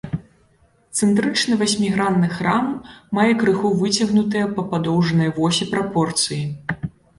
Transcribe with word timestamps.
Цэнтрычны 0.99 1.57
васьмігранны 1.59 2.29
храм 2.39 2.65
мае 3.19 3.31
крыху 3.43 3.73
выцягнутыя 3.83 4.49
па 4.57 4.67
падоўжанай 4.75 5.33
восі 5.39 5.71
прапорцыі. 5.77 6.43